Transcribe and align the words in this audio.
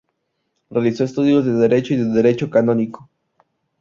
Realizó 0.71 1.03
estudios 1.03 1.45
de 1.45 1.51
Derecho 1.53 1.93
y 1.93 1.97
de 1.97 2.05
Derecho 2.05 2.49
Canónico. 2.49 3.07